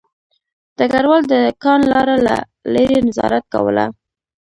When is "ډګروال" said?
0.77-1.21